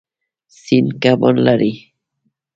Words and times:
سیند 0.61 0.89
کبان 1.03 1.35
لري. 1.45 1.73